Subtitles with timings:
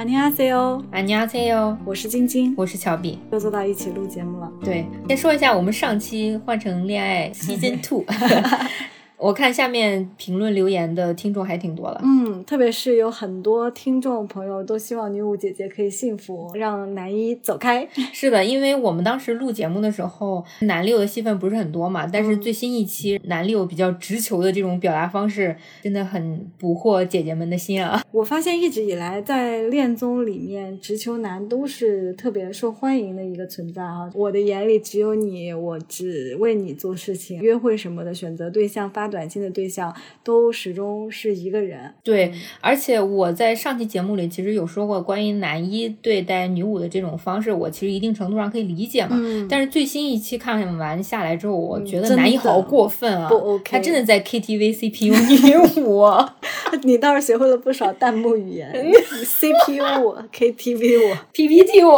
[0.00, 4.52] 안녕하세요， 안녕하세요， 我是晶晶，我是乔比，又坐到一起录节目了。
[4.62, 8.04] 对，先说一下我们上期换成恋爱 Season Two。
[9.21, 17.87] 我看下面评论留言的听众还挺多的，嗯，特别是有很多听众朋友都希望女武姐姐可以幸福，让男一走开。
[18.11, 28.03] 是的，因为我们当时录节目的时候，男六的戏份不是很多嘛，但是最新一期男六比较直球的这种表达方式，真的很捕获姐姐们的心啊。
[28.11, 34.09] 我发现一直以来在恋综里面，直球男都是特别受欢迎的一个存在啊。
[34.15, 39.10] 我的眼里只有你，我只为你做事情，约会什么的，选择对象发。
[39.11, 39.93] 短信的对象
[40.23, 49.19] 都始终是一个人，对，而且我在上期节目里其实有说过，关于男一对待女五的这种方式，我其实一定程度上可以理解嘛。
[49.49, 56.05] 但是最新一期看完下来之后，我觉得男一好过分啊，不 OK，他真的在 KTV CPU 女五，
[56.83, 58.73] 你倒是学会了不少弹幕语言，
[59.25, 61.17] CPU 我 KTV 我。
[61.33, 61.91] PPT 五。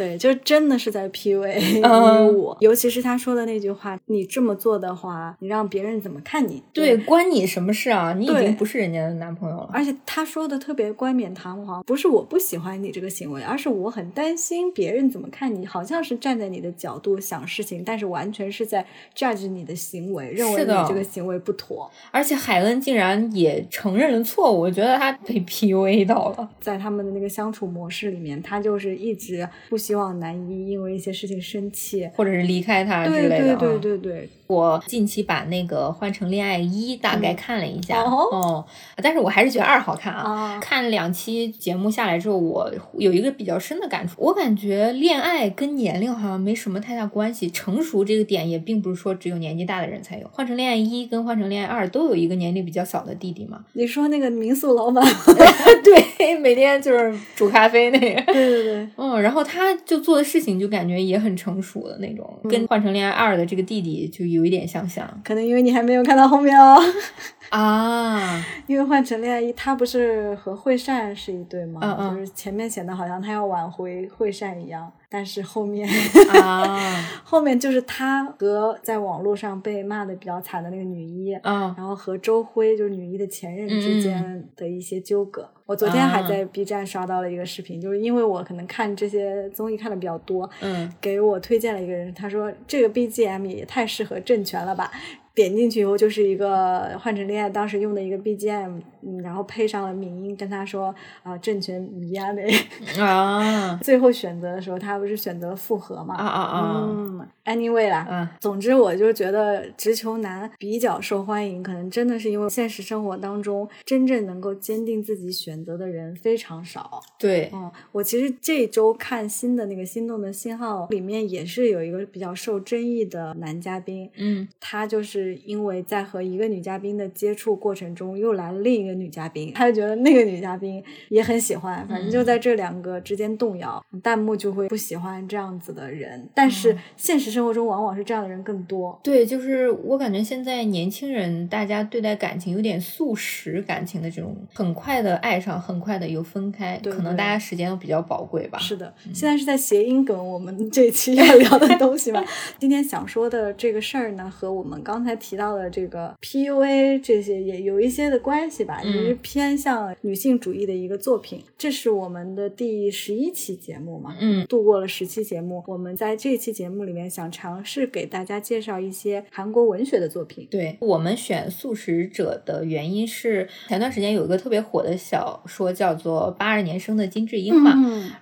[0.00, 8.14] 对，就真的是在 PUA 女武，尤其是他说的那句话：“你这么做的话，你让别人怎么看你？”对，关你什么事啊？
[8.14, 9.68] 你已经不是人家的男朋友了。
[9.74, 18.82] 而且他说的特别冠冕堂皇，不是我不喜欢你这个行为，而是我很担心别人怎么看你，好像是站在你的角度想事情，但是完全是在
[19.14, 21.90] judge 你的行为，认为你这个行为不妥。
[22.10, 26.48] 而且海恩竟然也承认了错误，我觉得他被 PUA 到了。
[26.58, 33.56] 在他们的那个相处模式里面，他就是一直不希望男一因为一些事情生气，或者是离开他之类的。
[33.56, 34.28] 对对对对对。
[34.46, 38.64] 我近期把那个换成恋爱一大概看了一下，哦，
[38.96, 40.58] 但是我还是觉得二好看啊。
[40.60, 42.68] 看两期节目下来之后，我
[42.98, 50.28] 有一个比较深的感触，我感觉恋爱跟年龄好像没什么太大关系，成熟这个点也并不是说只有年纪大的人才有。
[50.32, 53.64] 换成恋爱一跟换成恋爱二都有一个年龄比较小的弟弟嘛。
[53.74, 55.04] 你说那个民宿老板，
[55.84, 64.40] 对，每天就是煮咖啡那个，对对对，嗯，然后他就做的事情就感觉也很成熟的那种，跟换成恋爱二的这个弟弟就有。
[64.50, 66.76] 一点相像，可能因为你还没有看到后面哦。
[67.50, 71.80] 啊， 因为换成恋爱一，他不是和惠善是一对吗？
[71.82, 75.88] 嗯嗯，就是前面显得好像他要挽回惠善一样，但是后面
[76.32, 76.80] 啊，
[77.22, 85.48] 后面就是他和在网络上被骂的比较惨的那个女一，嗯，然后和周辉就是女一的前任之间的一些纠葛。
[85.70, 94.90] 我昨天还在 B 站刷到了一个视频，就是因为我可能看这些综艺看的比较多，嗯，给我推荐了一个人，他说这个 BGM 也太适合政权了吧。
[95.34, 117.00] 点进去以后就是一个换成恋爱当时用的一个 BGM，嗯，然后配上了敏音跟他说啊政权迷啊那啊，最后选择的时候他不是选择复合嘛啊啊啊，嗯，anyway 啦，嗯，总之我就觉得直球男比较受欢迎，可能真的是因为现实生活当中真正能够坚定自己选择的人非常少。
[117.18, 125.19] 对，嗯，我其实这周看新的那个心动的信号里面也是有一个比较受争议的男嘉宾，嗯，他就是。
[125.20, 136.28] 是因为在和一个女嘉宾的接触过程中，又来了另一个女嘉宾，他就觉得那个女嘉宾也很喜欢，反正就在这两个之间动摇，弹幕就会不喜欢这样子的人。
[136.34, 138.98] 但是现实生活中往往是这样的人更多。
[139.04, 148.58] 对，就是我感觉现在年轻人大家对待感情有点速食感情的这种，很快的爱上，很快的又分开，可能大家时间都比较宝贵吧。
[148.58, 152.24] 是的，现在是在谐音梗我们这期要聊的东西吧。
[152.58, 155.09] 今天想说的这个事儿呢，和我们刚才。
[155.10, 161.42] 才提到的这个 PUA 这些也有一些的关系吧，也是偏向女性主义的一个作品。
[161.58, 170.46] 这是我们的第十一期节目嘛，嗯，度过了十期节目，我们在这期节目里面想尝试给大家介绍一些韩国文学的作品。
[170.50, 177.72] 对我们选《素食者》的原因是前段时间有一个特别火的小说叫做《八二年生的金智英》嘛，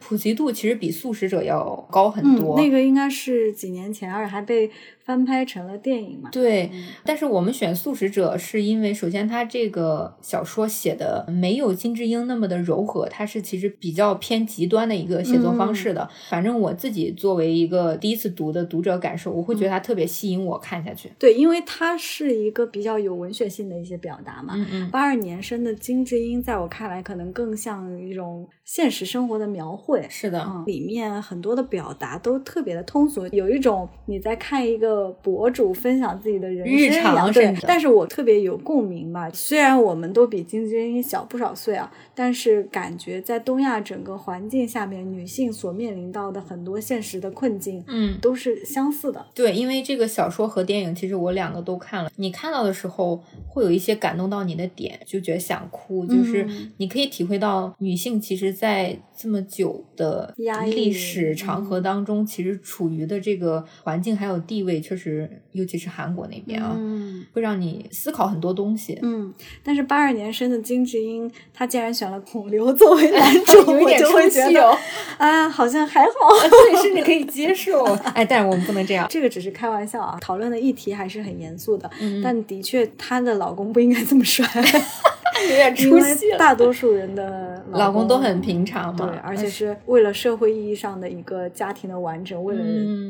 [0.01, 2.59] 普及度其实比《素食者》要高很多。
[2.59, 4.71] 那个应该是几年前，而且还被。
[5.09, 6.29] 翻拍成了电影嘛？
[6.31, 6.71] 对，
[7.03, 16.07] 但是我们选《素食者》是因为，首先它这个小说写的没有金智英那么的柔和，它是其实比较偏极端的一个写作方式的。
[16.29, 21.11] 反正我自己作为一个第一次读的读者感受，我会觉得它特别吸引我看下去。
[21.19, 24.53] 对，因为它是一个比较有文学性的一些表达嘛。
[24.57, 24.91] 嗯嗯。
[24.91, 30.07] 八二年生的金智英，在我看来，可能更像一种现实生活的描绘。
[30.11, 34.98] 是的，里面很多的表达都特别的通俗，有一种你在看一个。
[34.99, 37.55] 个博主分享自己的人生日常，对。
[37.63, 49.25] 但是我特别有共鸣吧，虽然我们都比金智英小不少岁啊，但是感觉在东亚整个环境下面，女性所面临到的很多现实的困境，嗯，都是相似的。
[49.35, 52.11] 对，因为这个小说和电影，其实我两个都看了。
[52.17, 56.47] 你看到的时候，会有一些感动到你的点，就觉得想哭，就是
[56.79, 60.35] 你可以体会到女性其实，在这么久的
[60.67, 66.75] 历史长河当中，其实处于的这个环境还有地位，确实，尤其是韩国那边啊，
[67.35, 68.99] 会让你思考很多东西。
[69.03, 74.75] 嗯，但是八二年生的金智英，她竟然选了孔刘作为男主，有点出戏哦。
[75.19, 76.11] 啊，好像还好，
[76.49, 77.85] 对， 甚至可以接受。
[78.15, 80.17] 哎，但是我们不能这样，这个只是开玩笑啊。
[80.23, 81.91] 讨论的议题还是很严肃的，
[82.25, 84.47] 但的确，她的老公不应该这么帅。
[85.51, 92.63] 有点出戏大多数人的 老公都很平常嘛，对，而且是为了社会意义上的一个家庭的完整，为了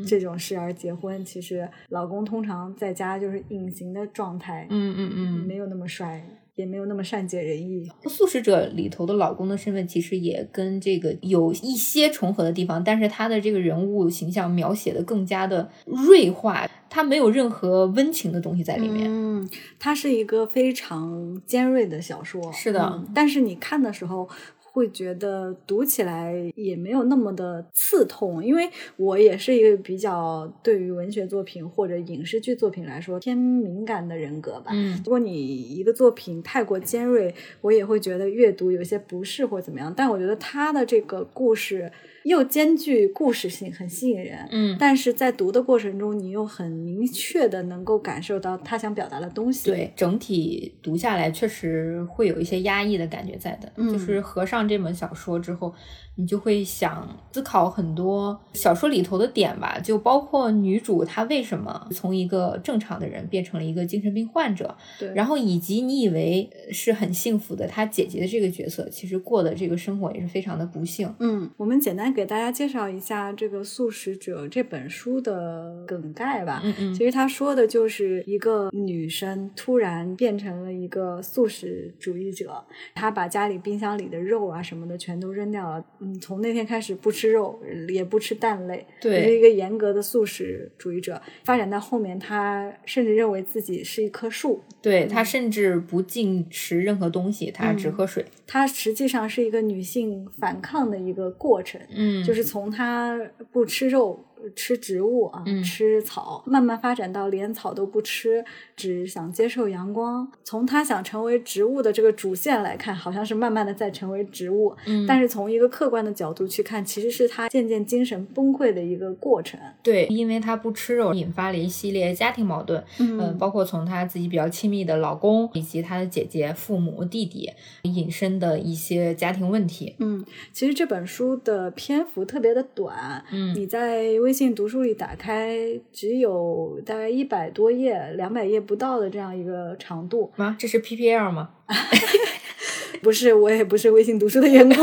[0.05, 1.23] 这种事而结婚。
[1.23, 6.21] 其实老公通常在家就是隐形的状态，嗯嗯嗯，没有那么帅。
[6.59, 7.89] 也没有那么善解人意。
[8.05, 19.07] 素食者里头的老公的身份其实也跟这个有一些重合的地方，但是他的这个人物形象描写的更加的锐化，他没有任何温情的东西在里面。
[19.09, 22.51] 嗯，它是一个非常尖锐的小说。
[22.51, 24.27] 是的，但是你看的时候。
[24.71, 34.71] 会觉得读起来也没有那么的刺痛，因为我也是一个比较对于文学作品或者影视剧作品来说偏敏感的人格吧。
[34.73, 39.93] 嗯，如果你一个作品太过尖锐，我也会觉得阅读有些不适或怎么样。
[39.95, 41.91] 但我觉得他的这个故事。
[42.23, 44.47] 又兼具故事性，很吸引人。
[44.51, 49.69] 嗯，但是在读的过程中，你又很明确的能够感受到他想表达的东西。
[49.69, 53.71] 对，整体读下来确实会有一些压抑的感觉在的。
[53.75, 55.73] 嗯，就是合上这本小说之后。
[56.19, 71.09] 你就会想思考很多小说里头的点吧，就包括女主她为什么从一个正常的人变成了一个精神病患者，对，然后以及你以为是很幸福的她姐姐的这个角色，其实过的这个生活也是非常的不幸。
[71.19, 76.59] 嗯，我们简单给大家介绍一下这个《素食者》这本书的梗概吧。
[76.65, 82.61] 嗯嗯，其实他说的就是一个女生突然变成了一个素食主义者，
[82.93, 85.85] 她把家里冰箱里的肉啊什么的全都扔掉了。
[86.19, 87.59] 从那天开始不吃肉，
[87.89, 91.21] 也不吃蛋类，是一个严格的素食主义者。
[91.43, 98.25] 发展到后面，他甚至认为自己是一棵树，对他甚至不进食任何东西，他只喝水。
[98.47, 103.19] 他实际上是一个女性反抗的一个过程，嗯，就是从他
[103.51, 104.25] 不吃肉。
[104.55, 108.43] 吃植物啊，吃草，慢慢发展到连草都不吃，
[108.75, 110.31] 只想接受阳光。
[110.43, 114.75] 从他想成为植物的这个主线来看，好像是慢慢的在成为植物。
[114.85, 119.59] 嗯，但是从一个客观的角度去看，其实是他渐渐精神崩溃的一个过程。
[119.83, 122.83] 对，因为他不吃肉，引发了一系列家庭矛盾。
[122.99, 127.49] 嗯，包括从他自己比较亲密的老公，以及他的姐姐、父母、弟弟
[127.83, 129.95] 引申的一些家庭问题。
[129.99, 133.23] 嗯，其实这本书的篇幅特别的短。
[133.31, 135.57] 嗯，你在微微信读书里打开
[135.91, 140.55] 只有大概一百多页、两百页不到的这样一个长度啊？
[140.59, 141.49] 这是 PPL 吗？
[143.01, 144.77] 不是，我也不是微信读书的员工。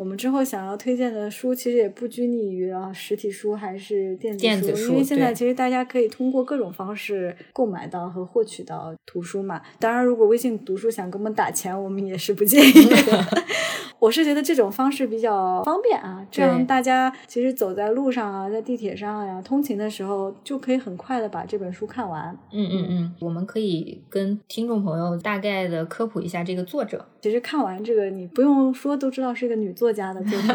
[0.00, 9.60] 我们之后想要推荐的书，其实也不拘泥于啊实体书还是电子书，因为现在其实大家可以通过各种方式购买到和获取到图书嘛。
[9.78, 12.96] 当然，如果微信读书想给我们打钱，我们也是不介意的。
[14.00, 22.34] 我是觉得这种方式比较方便啊，这样大家其实走在路上啊，在地铁上呀，通勤的时候就可以很快的把这本书看完。
[22.50, 27.04] 嗯嗯嗯，我们可以跟听众朋友大概的科普一下这个作者。
[27.20, 30.50] 其实看完这个，你不用说都知道是一个女作家的作品，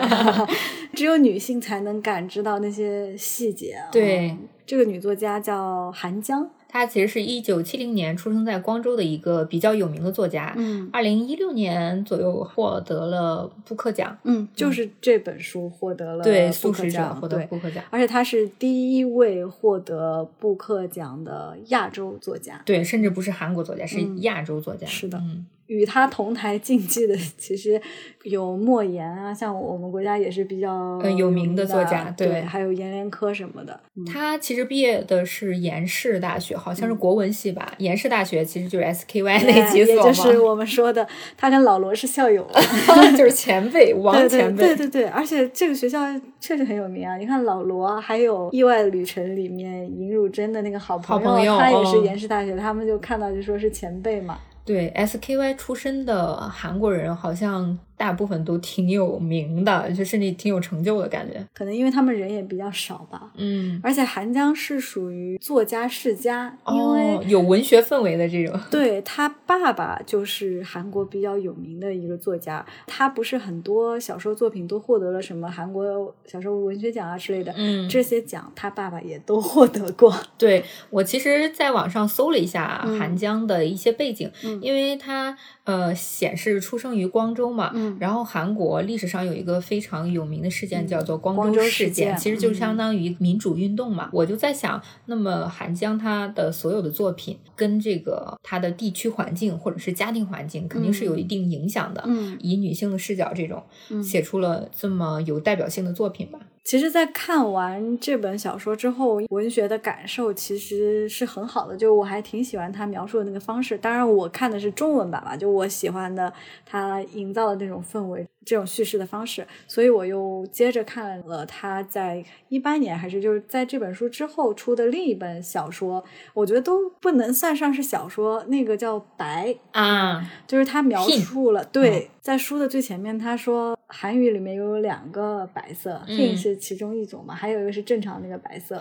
[0.94, 3.78] 只有女性才能感知到那些细节。
[3.92, 6.50] 对，这个女作家叫韩江。
[6.68, 10.54] 她其实是一九七零年出生在光州的一个比较有名的作家。
[10.58, 14.18] 嗯，二零一六年左右获得了布克奖。
[14.24, 22.62] 嗯，就是这本书获得了对素食者获得布克奖，而且她是第一位获得布克奖的亚洲作家。
[22.66, 24.86] 对，甚至不是韩国作家，是亚洲作家。
[24.86, 25.18] 是的。
[25.20, 25.46] 嗯。
[25.68, 27.82] 与他同台竞技的 其实
[28.24, 33.80] 有莫言啊，像我们国家也是比较有名的作家，对，还有阎连科什么的。
[34.12, 37.74] 他其实毕业的是延世大学，好像是国文系吧。
[37.78, 41.08] 延世大学其实就是 SKY 那几所嘛，也就是我们说的，
[41.38, 42.46] 他跟老罗是校友
[43.18, 44.68] 就是前辈，王前辈。
[44.68, 46.00] 对对对，而且这个学校
[46.40, 47.18] 确实很有名啊。
[47.18, 54.38] 你看老罗，还有《意外旅程》里面尹汝贞的那个好朋友，他也是延世大学，他们就看到就说是前辈嘛。
[54.66, 61.46] 对 SKY 出身的韩国人，好像大部分都挺有名的，就甚至挺有成就的感觉。
[61.54, 63.32] 可能因为他们人也比较少吧。
[63.36, 68.60] 嗯，而且韩江是属于作家世家，因为有文学氛围的这种。
[68.70, 77.54] 对他爸爸就是韩国比较有名的一个作家，他不是很多小说作品都获得了什么韩国小说文学奖啊之类的。
[77.58, 80.14] 嗯，这些奖他爸爸也都获得过。
[80.38, 84.30] 对我其实在网上搜了一下韩江的一些背景，
[84.62, 94.10] 因为他呃显示出生于光州嘛，然后韩国历史上有一个非常有名的事件叫做光州事件，其实就相当于民主运动嘛。
[94.12, 102.04] 我就在想，那么韩江他的所有的作品跟这个他的地区环境或者是家庭环境肯定是有一定影响的。
[102.06, 103.64] 嗯，以女性的视角这种
[104.04, 106.40] 写出了这么有代表性的作品吧。
[106.66, 111.78] 其实，在看完这本小说之后，文学的感受其实是很好的。
[111.78, 113.78] 就我还挺喜欢他描述的那个方式。
[113.78, 116.34] 当然，我看的是中文版嘛，就我喜欢的
[116.66, 118.28] 他营造的那种氛围。
[118.46, 126.04] 这种叙事的方式，所以我又接着看了他在一八年还是就是在这本书之后出的另一本小说，
[126.36, 138.78] 我觉得都不能算上是小说，那个叫《白》啊，就是他描述了对，在书的最前面他说韩语里面有两个白色，hin 是其中一种嘛，还有一个是正常那个白色，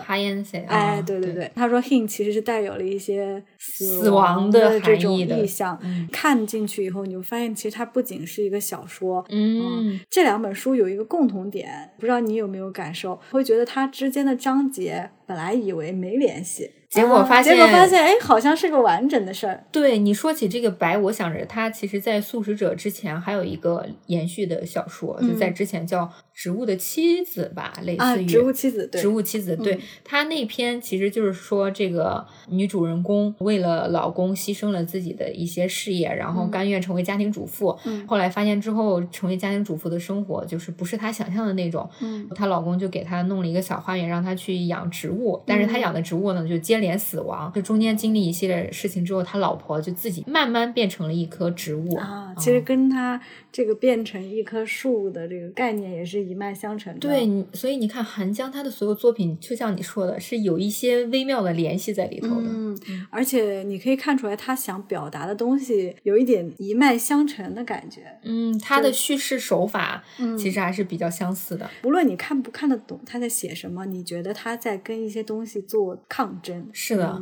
[0.67, 5.79] 哎，对对对，他说 hin 其实是带有了一些死亡的这种意象，
[6.11, 9.54] 看进去以后你就发现其实它不仅是一个小说，嗯。
[9.61, 13.19] 嗯，这两本书有一个共同点，不知道你有没有感受？
[13.31, 19.63] 会觉得它之间的章节本来以为没联系，结果发现，结果发现，哎，好像是个完整的事儿。
[19.71, 26.11] 对你说起这个白，我想着它其实在《素食者》之前还有一个延续的小说，就在之前叫。
[26.35, 37.75] 植物的妻子吧，类似于植物妻子，对植物妻子，对他那篇其实就是说，这个女主人公为了老公牺牲了自己的一些事业，然后甘愿成为家庭主妇。
[38.05, 41.89] 后来发现之后，成为家庭主妇的生活就是不是她想象的那种。
[42.35, 47.49] 她老公就给她弄了一个小花园，让她去养植物，但是她养的植物呢就接连死亡。
[47.55, 52.35] 就中间经历一系列事情之后，他老婆就自己慢慢变成了一棵植物啊。
[52.37, 53.21] 其实跟她
[53.53, 56.24] 这个变成一棵树的这个概念也是。
[56.27, 56.97] 一脉相承。
[56.99, 62.47] 对，所以你看韩江他的所有作品，就像你说的，是有一些微妙的联系在里头的。
[62.47, 62.77] 嗯，
[63.09, 68.01] 而且你可以看出来，他想表达的东西有一点一脉相承的感觉。
[68.23, 70.03] 嗯，他的叙事手法
[70.37, 71.69] 其实还是比较相似的。
[71.83, 76.67] 无论你看不看得懂他在写什么，你觉得他在跟一些东西做抗争。
[76.73, 77.21] 是的。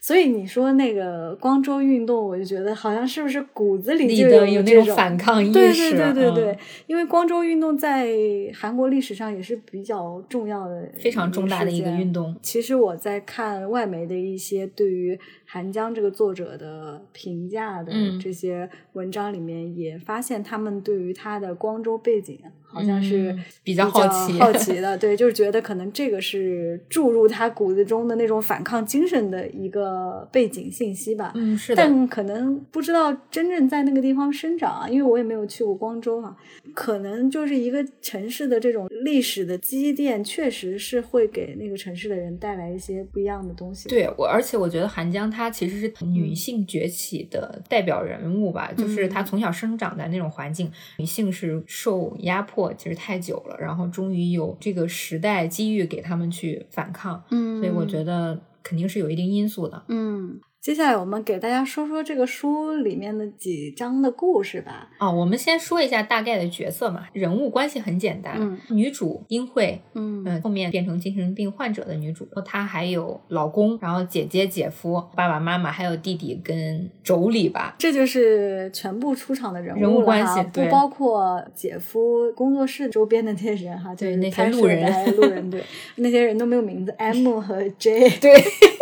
[0.00, 5.52] 所以你说那个光州运动，我就觉得好像是不是骨子里就有那种反抗意识？
[5.52, 8.08] 对对对对对，因为光州运动在
[8.54, 12.34] 韩国历史上也是比较重要的、非常重大的一个运动。
[12.40, 22.38] 其实我在看外媒的一些对于韩江这个作者的评价的这些文章里面，也发现他们对于他的光州背景。
[22.70, 23.34] 好像是
[23.64, 31.32] 比较好奇好奇的，对，就是觉得可能这个是注入他骨子中的那种反抗精神的一个背景信息吧。
[31.34, 31.82] 嗯，是的。
[31.82, 36.36] 但可能不知道真正在那个地方生长啊，因为我也没有去过光州啊。
[36.74, 43.88] 可能就是一个城市的这种历史的积淀，确实是会给那个城市的人带来一些不一样的东西。
[43.88, 52.57] 对我，而且我觉得韩江她其实是女性崛起的代表人物吧，就是她从小生长在那种环境，女性是受压迫。
[52.76, 60.40] 其实太久了，然后终于有这个时代机遇给他们去反抗，嗯，所以我觉得肯定是有一定因素的，嗯。
[60.68, 64.90] 接下来我们给大家说说这个书里面的几章的故事吧。
[64.98, 68.34] 哦，我们先说一下大概的角色嘛，人物关系很简单。
[68.38, 77.74] 嗯，女主英惠，嗯嗯，后面变成精神病患者的女主，她还有老公，然后姐姐、姐夫、爸爸妈妈，还有弟弟跟妯娌吧。
[77.78, 85.64] 这就是全部出场的人物人物关系，不包括姐夫工作室周边的那些人哈，对那些路人，路人对，
[85.96, 88.34] 那些人都没有名字，M 和 J 对。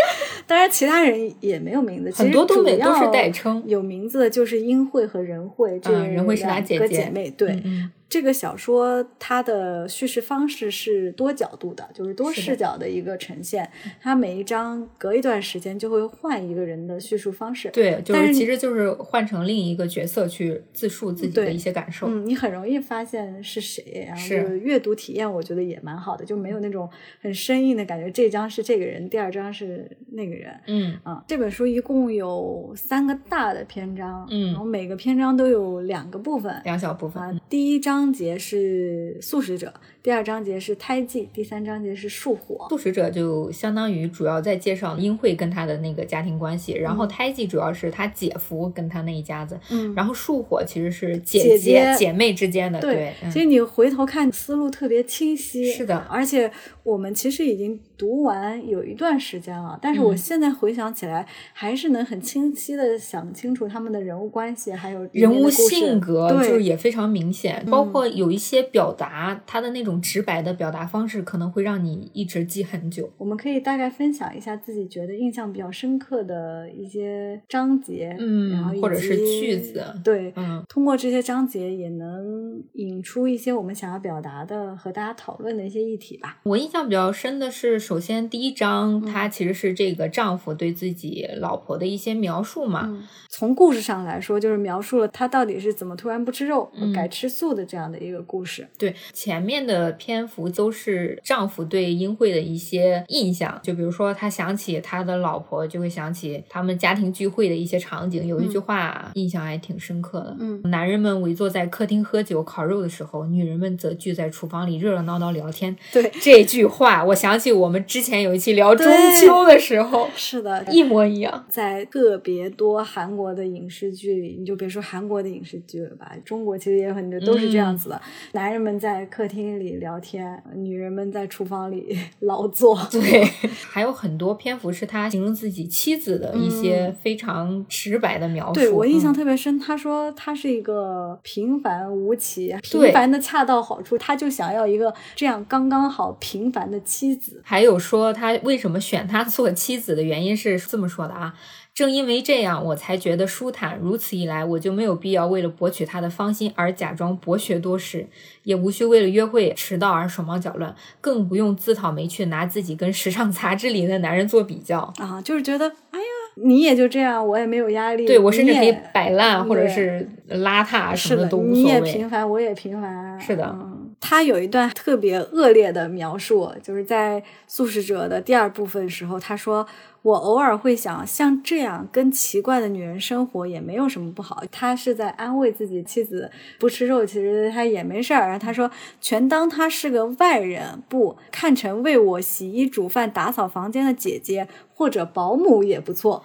[0.46, 3.62] 当然，其他人也没有名字，很多东北都是代称。
[3.66, 7.62] 有名字的就是英惠和仁惠，这仁惠是俩姐姐妹，对。
[8.08, 13.68] 这个小说它的叙事方式是多角度的，就是多视角的一个呈现。
[14.00, 22.06] 它每一章隔一段时间就会换一个人的叙述方式，对，就是其实就是换成另一个角色去自述自己的一些感受。
[22.06, 26.88] 嗯，你很容易发现是谁，然后就是阅读体验，我觉得也蛮好的，就没有那种
[27.20, 28.08] 很生硬的感觉。
[28.12, 30.54] 这张是这个人，第二章是那个人。
[30.68, 37.40] 嗯啊，这本书一共有三个大的篇章，嗯，然后每个篇章都有两个部分，两小部分。
[37.50, 37.95] 第一章。
[37.96, 39.72] 张杰是素食者，
[40.06, 42.68] 第二章节是胎记，第三章节是树火。
[42.70, 52.78] 素食者就相当于主要在介绍英惠跟他的那个家庭关系，然后胎记主要是他姐夫跟他那一家子，嗯，然后树火其实是姐姐姐妹之间的。
[52.80, 55.72] 对，所以你回头看思路特别清晰。
[55.72, 56.48] 是的，而且
[56.84, 67.66] 我们其实已经读完有一段时间了，但是我现在回想起来，还是能很清晰的想清楚他们的人物关系，还有人物性格，就是也非常明显。
[67.68, 73.10] 包括有一些表达，他的那种直白的表达方式，可能会让你一直记很久。
[73.18, 86.40] 我们可以大概分享一下自己觉得印象比较深刻的一些章节，嗯，然后或者是句子，对，嗯，通过这些章节也能引出一些我们想要表达的和大家讨论的一些议题吧。
[86.44, 93.06] 我印象比较深的是，首先第一章，它其实是这个丈夫对自己老婆的一些描述嘛。
[93.28, 98.66] 从故事上来说，就是描述了他到底是怎么突然不吃肉、改吃素的这样的一个故事。
[98.78, 108.26] 对，前面的篇幅都是丈夫对英惠的一些印象，就比如说他想起他的老婆，就会想起他们家庭聚会的一些场景。
[108.26, 115.76] 有一句话印象还挺深刻的，嗯，男人们围坐在客厅喝酒烤肉的时候，女人们则聚在厨房里热热闹闹聊天。
[115.92, 118.86] 对这句话，我想起我们之前有一期聊中
[119.20, 121.44] 秋的时候， 是的，一模一样。
[121.48, 128.00] 在特别多韩国的影视剧里，你就别说韩国的影视剧了吧，中国其实也有很多都是这样子的。
[128.32, 132.78] 男人们在客厅里聊天，女人们在厨房里 劳作。
[132.90, 133.24] 对，
[133.70, 138.54] 还有很多篇幅是他形容自己妻子的一些非常直白的描述。
[138.54, 147.40] 对我印象特别深，他说他是一个平凡无奇、平凡的恰到好处，他就想要一个这样刚刚好平凡的妻子。
[147.44, 151.34] 还有说他为什么选他做妻子的原因是这么说的啊。
[151.76, 153.78] 正因为这样，我才觉得舒坦。
[153.78, 158.06] 如此一来，我就没有必要为了博取他的芳心而假装博学多识，
[158.44, 165.20] 也无需为了约会迟到而手忙脚乱，更不用自讨没趣，拿自己跟时尚杂志里的男人做比较啊！
[165.20, 166.06] 就是觉得，哎呀，
[166.36, 168.06] 你也就这样，我也没有压力。
[168.06, 171.62] 对我甚至可以摆烂或者是邋遢什么的都无所谓。
[171.62, 173.20] 你也平凡，我也平凡。
[173.20, 179.66] 是的，嗯，他有一段特别恶劣的描述，就是在《素食者》的第二部分时候，他说。
[180.02, 184.40] 我偶尔会想，像这样跟奇怪的女人生活也没有什么不好。
[184.52, 188.38] 他是在安慰自己妻子不吃肉，其实他也没事儿。
[188.38, 196.24] 他说，全当他是个外人，不看成为我洗衣煮饭、打扫房间的姐姐或者保姆也不错。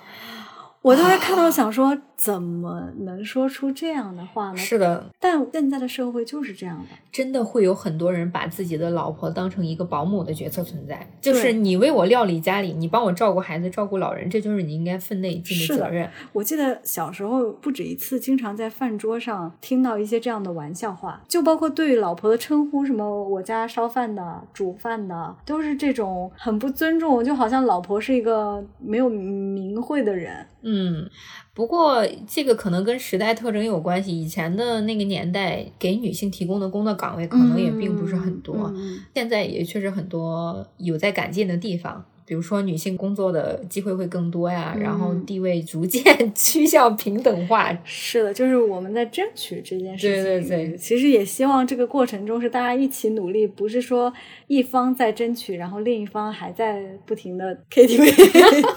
[0.83, 4.57] 我当时看到想说，怎么能说出这样的话呢？
[4.57, 16.07] 是的，但现在的社会就是这样的，真的会有很多人把自己的老婆当成一个保姆的角色存在，就是你为我料理家里，你帮我照顾孩子、照顾老人，这就是你应该分内尽的责任。
[16.31, 30.45] 我记得小时候不止一次，经常在饭桌上听到一些这样的玩笑话，就包括对老婆的称呼，什么我家烧饭的、煮饭的，都是这种很不尊重，就好像老婆是一个没有名讳的人。
[30.63, 31.09] 嗯，
[31.53, 34.19] 不过这个可能跟时代特征有关系。
[34.19, 38.73] 以前的那个年代，给女性提供的工作岗位可能也并不是很多，
[39.13, 42.05] 现在也确实很多有在改进的地方。
[42.23, 46.01] 比如说，女性工作的机会会更多呀，然后地位逐渐
[46.33, 47.77] 趋向平等化。
[47.83, 50.23] 是的，就是我们在争取这件事情。
[50.23, 54.13] 对对对，其实也希望这个过程中是大家一起努力，不是说
[54.47, 58.09] 一方在争取，然后另一方还在不停的 KTV。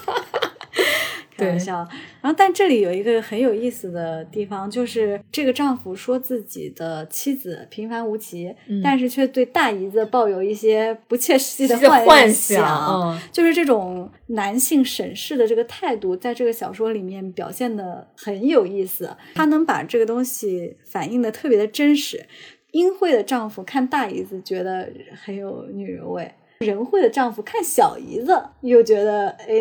[1.37, 1.77] 开玩笑，
[2.21, 22.25] 然后但这里有一个很有意思的地方，就是这个丈夫说自己的妻子平凡无奇，但是却对大姨子抱有一些不切实际的幻想，就是这种男性审视的这个态度，在这个小说里面表现的很有意思，他能把这个东西反映的特别的真实。
[22.73, 24.93] 英惠的丈夫看大姨子觉得
[25.23, 26.29] 很有女人味。
[26.61, 29.55] 仁惠的丈夫看小姨子，又觉得哎，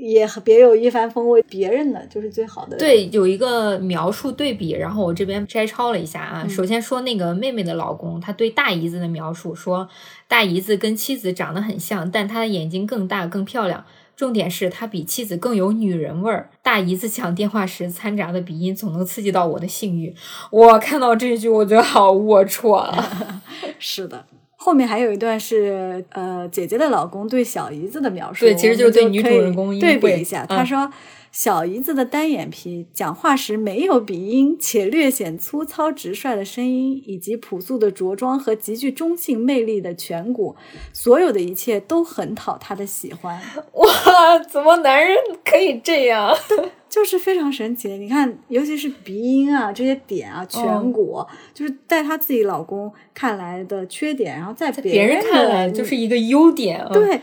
[0.00, 1.42] 也别有一番风味。
[1.48, 2.76] 别人的就是最好的。
[2.76, 6.46] 对，有一个描述对比，然后我这边摘抄了一下啊。
[6.48, 9.88] 首先说那个妹妹的老公，他对大姨子的描述说，
[10.28, 13.84] 大姨子跟妻子长得很像，但她的眼睛更大更漂亮。
[14.16, 16.50] 重点是她比妻子更有女人味儿。
[16.62, 20.14] 大姨子讲电话时掺杂的鼻音，总能刺激到我的性欲。
[20.50, 23.42] 我看到这句，我觉得好龌龊啊。
[23.78, 24.26] 是的。
[24.66, 30.44] 后面还有一段是呃姐姐的老公对小姨子的描述，对，其实就是对女主人公对比一下。
[30.44, 30.90] 他说
[31.36, 40.56] 小姨子的单眼皮，讲话时没有鼻音，且略显粗糙直率的声音，以及朴素的着装和极具中性魅力的颧骨，
[40.94, 43.38] 所有的一切都很讨她的喜欢。
[43.74, 46.34] 哇，怎么男人可以这样？
[46.88, 47.90] 就是非常神奇。
[47.98, 51.22] 你看，尤其是鼻音啊这些点啊，颧骨，
[51.52, 56.82] 就是在她自己老公看来的缺点，然后在别人看来就是一个优点。
[56.94, 57.20] 对，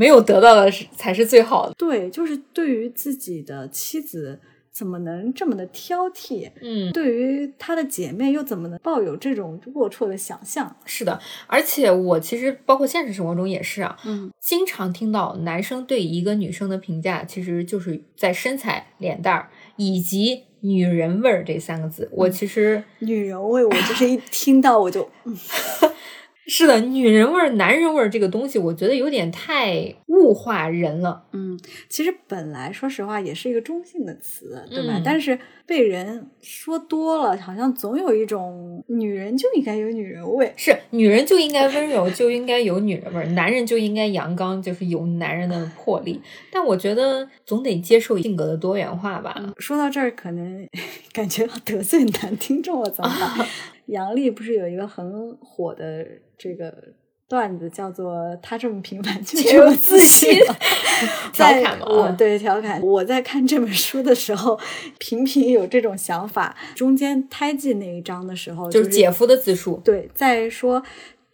[0.00, 1.74] 没有得到的是才是最好的。
[1.76, 4.40] 对，就是对于自己的妻子。
[4.72, 6.48] 怎么能这么的挑剔？
[6.62, 10.74] 嗯，对于他的姐妹又怎么能抱有这种龌龊的想象？
[10.86, 22.08] 是的，而且我其实包括现实生活中也是啊，嗯，经常听到男生对一个女生的评价，其实就是在身材、脸蛋儿以及女人味儿这三个字。
[22.12, 25.10] 我其实女人味，我就是一听到我就。
[26.46, 31.24] 是的，女人味儿、男人味儿这个东西，我觉得有点太物化人了。
[31.32, 35.00] 嗯，其实本来说实话也是一个中性的词，对吧？
[35.04, 46.20] 但是被人说多了，好像总有一种女人就应该有女人味，是女人就应该温柔，就应该有女人味儿；男人就应该阳刚，就是有男人的魄力。
[46.50, 49.54] 但我觉得总得接受性格的多元化吧。
[49.58, 50.68] 说到这儿，可能
[51.12, 53.46] 感觉要得罪男听众了，怎么办？
[53.90, 56.06] 杨笠不是有一个很火的
[56.38, 56.72] 这个
[57.28, 60.38] 段子，叫做“他这么平凡却有 自信”，
[61.32, 62.80] 调侃我对调侃。
[62.82, 64.58] 我在看这本书的时候，
[64.98, 66.56] 频频有这种想法。
[66.74, 70.82] 中间胎记那一章的时候，就是姐夫的自述，对，在说。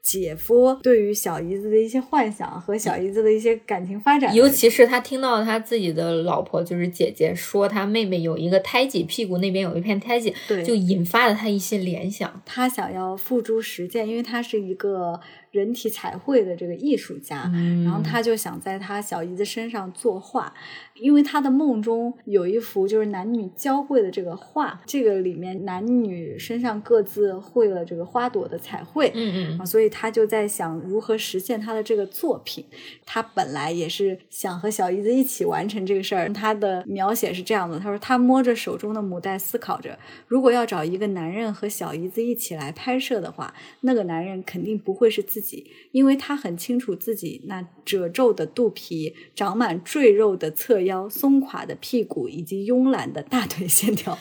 [0.09, 12.40] 姐夫对于小姨子的一些幻想和小姨子的一些感情发展，尤其是他听到他自己的老婆就是姐姐说他妹妹有一个胎记，屁股那边有一片胎记，对，就引发了他一些联想。
[12.47, 15.21] 他想要付诸实践，因为他是一个。
[15.57, 17.51] 人体彩绘的这个艺术家，
[17.83, 20.53] 然后他就想在他小姨子身上作画，
[20.95, 32.62] 因为他的梦中有一幅就是男女交汇的这个画，这个里面男女身上各自绘了这个花朵的彩绘，嗯嗯，所以他就在想如何实现他的这个作品。
[33.07, 36.31] 他本来也是想和小姨子一起完成这个事儿。
[36.31, 45.46] 他的描写是这样的：他说他摸着手中的母带，思考着，如果要找一个男人和小姨子一起来拍摄的话，那个男人肯定不会是自己。
[45.93, 54.17] 因为他很清楚自己那褶皱的肚皮、长满赘肉的侧腰、松垮的屁股以及慵懒的大腿线条。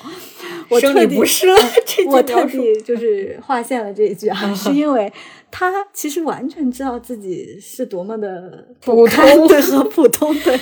[0.70, 1.48] 我特地不是
[2.08, 5.12] 我特地就是划线了这一句啊， 是因为
[5.52, 10.60] 他其实完全知道自己是多么的普通 和普通，对，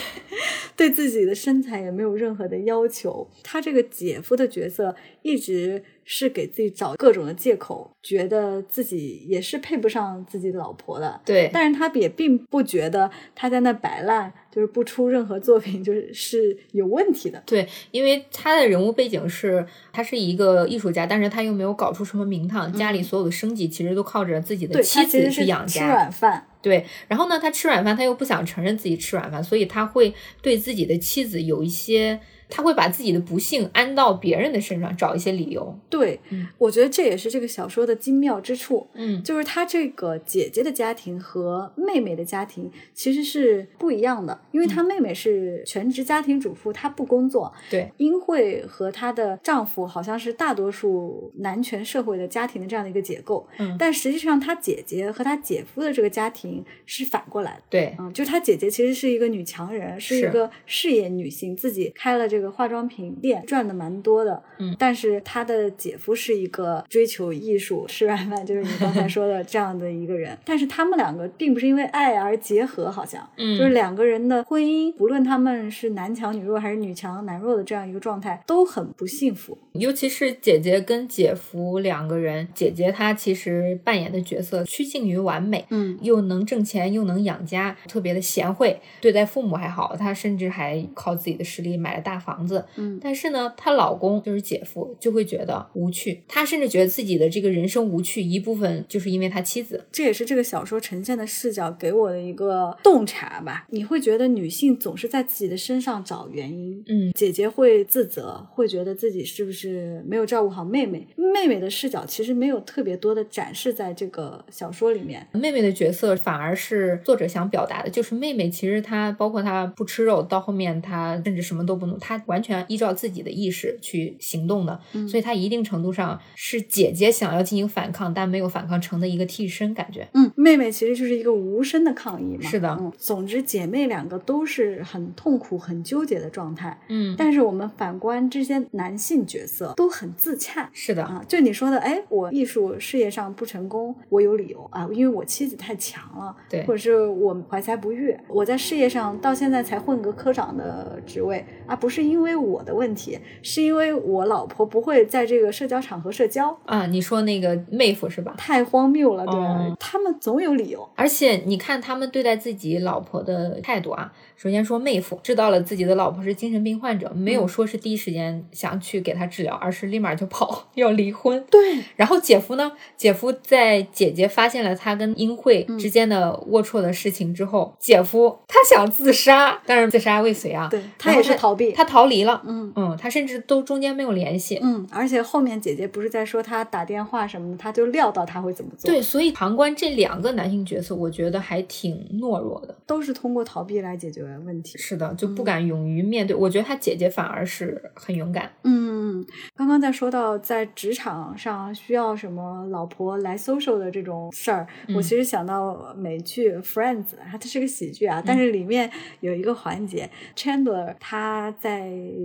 [0.76, 3.28] 对自己的身材也没有任何的要求。
[3.44, 5.84] 他这个姐夫的角色一直。
[6.06, 11.22] 是给自己找各种的借口，觉得自己也是配不上自己老婆的。
[11.24, 17.42] 对，但是他也并不觉得他在那摆烂，就是不出任何作品，就是是有问题的。
[17.46, 25.82] 对，因为他的人物背景是，他是一个艺术家，但是他又没有搞出什么名堂，家里所有的生计其实都靠着自己的妻子去养家。
[25.82, 26.46] 吃软饭。
[26.62, 32.20] 对，然后呢，他吃软饭，他又不想承认自己吃软饭，所以他会对自己的妻子有一些。
[32.56, 35.76] 他会把自己的不幸安到别人的身上，找一些理由。
[35.90, 36.20] 对，
[36.60, 38.88] 我觉得这也是这个小说的精妙之处。
[38.94, 47.52] 嗯，就是他这个姐姐的家庭和妹妹的家庭其实是不一样的，因为她妹妹是全职家庭主妇，她不工作。
[47.72, 53.48] 对，英惠和她的丈夫好像是大多数男权社会的家庭的这样的一个结构。
[53.58, 57.64] 嗯，但实际上她姐姐和她姐夫的这个家庭是反过来的。
[57.72, 62.43] 对，嗯，就是她姐姐其实是一个女强人，是一个事业女性，自己开了这个。
[62.52, 70.38] 化妆品店赚的蛮多的，嗯，但是他的姐夫是一个追求艺术、吃软饭， 就是你刚才说的这样的一个人。
[70.46, 79.58] 但是他们两个并不是因为爱而结合，好像，嗯，就是两个人的婚姻，不论他们是男强女弱还是女强男弱的这样一个状态，都很不幸福。
[79.74, 92.46] 尤其是姐姐跟姐夫两个人，姐姐她其实扮演的角色趋近于完美，嗯，又能挣钱又能养家，特别的贤惠，对待父母还好，她甚至还靠自己的实力买了大房。
[92.48, 96.22] 子，嗯，但是呢，她老公就是姐夫，就会觉得无趣。
[96.28, 99.86] 他甚至觉得自己的这个人生无趣，一部分就是因为他妻子。
[99.92, 103.66] 这也是这个小说呈现的视角给我的一个洞察吧。
[103.70, 111.08] 你会觉得女性总是在自己的身上找原因，嗯，姐姐会自责，会觉得自己是不是没有照顾好妹妹。
[111.16, 115.26] 妹妹的视角其实没有特别多的展示在这个小说里面。
[115.34, 122.13] 妹妹的角色反而是作者想表达的，就是妹妹其实她包括她不吃肉，到后面她甚至什么都不弄，她。
[122.26, 130.08] 完全依照自己的意识去行动的，所以她一定程度上是姐姐想要进行反抗，但没有反抗成的一个替身感觉。
[130.14, 132.50] 嗯，妹妹其实就是一个无声的抗议嘛。
[132.50, 136.80] 是的，嗯，总之姐妹两个都是很痛苦、很纠结的状态。
[136.90, 140.70] 嗯，但是我们反观这些男性角色都很自洽。
[140.74, 156.86] 是的啊，就你说的，哎，我艺术事业上不成功，我有理由啊，因为我妻子太强了，对，或者是我怀才不遇，我在事业上到现在才混个科长的职位啊，不是因为我的问题，是因为我老婆不会在这个社交场合社交啊。
[156.86, 158.34] 你说那个妹夫是吧？
[158.38, 159.36] 太荒谬了，对，
[159.80, 160.88] 他们总有理由。
[160.96, 171.44] 而且你看他们对待自己老婆的态度啊，首先说妹夫知道了自己的老婆是精神病患者，没有说是第一时间想去给她治疗，而是立马就跑要离婚。
[171.50, 172.72] 对，然后姐夫呢？
[172.96, 180.70] 姐夫在姐姐发现了他跟英惠之间的龌龊的事情之后，姐夫他想自杀，但是自杀未遂啊。
[180.72, 182.42] 对他也是逃避，他逃离了。
[182.46, 184.60] 嗯嗯，他甚至都中间没有联系。
[184.62, 188.90] 嗯，而且后面姐姐不是在说他打电话什么的，他就料到他会怎么做。
[188.90, 194.78] 对，所以旁观这两个男性角色，我觉得还挺懦弱的，都是通过逃避来解决问题。
[194.78, 196.36] 是的，就不敢勇于面对。
[196.36, 198.52] 我觉得他姐姐反而是很勇敢。
[198.64, 199.26] 嗯，
[199.56, 211.83] 刚刚在说到在职场上需要什么老婆来 social 的这种事儿，我其实想到美剧《Friends》，它它是个喜剧啊，但是里面有一个环节，Chandler 他在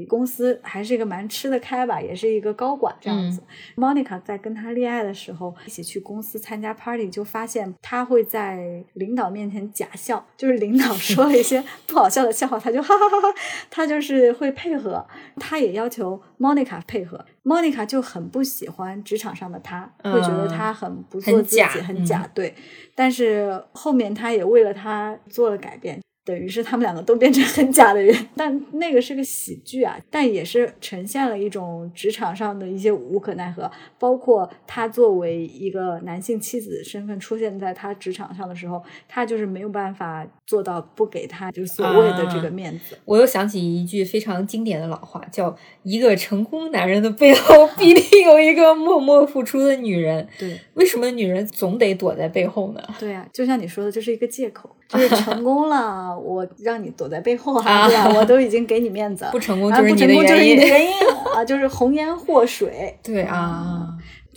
[0.08, 3.42] 公司还是一个蛮吃得开吧，也是一个高管这样子。
[3.76, 13.40] Monica 在跟他恋爱的时候，一起去公司参加 party，就发现他会在领导面前假笑，就是领导 说了一些不好笑的笑话，他就哈哈哈哈，
[13.70, 17.24] 他就是会配合，他也要求 Monica 配合。
[17.44, 22.28] Monica 就很不喜欢职场上的他，会觉得他很不做自己，很假。
[22.34, 22.54] 对，
[22.94, 25.98] 但是后面他也为了他做了改变。
[26.28, 33.70] 等于是他们两个都变成很假的人， 但那个是个喜剧啊，但也是呈现了一种职场上的一些无可奈何。
[33.98, 42.98] 包括他作为一个男性妻子身份出现在他职场上的时候，他就是没有办法做到不给他就所谓的这个面子。
[43.06, 50.28] 我又想起一句非常经典的老话，叫“一个成功男人的背后 必定有一个默默付出的女人”。
[50.38, 52.82] 对，为什么女人总得躲在背后呢？
[53.00, 56.18] 对啊，就像你说的，这是一个借口，就是 成功了。
[56.18, 58.12] 我让你躲在背后哈，对吧？
[58.18, 60.92] 我都已经给你面子，不成功就是你的原因，原因
[61.34, 62.98] 啊，就是红颜祸水。
[63.02, 63.77] 对啊。